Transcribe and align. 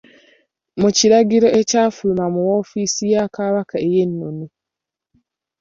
Mu 0.81 0.89
kiragiro 0.97 1.47
ekyafuluma 1.59 2.25
mu 2.33 2.41
woofiisi 2.47 3.03
ya 3.13 3.23
Kabaka 3.35 3.75
eky'ennono. 3.85 4.45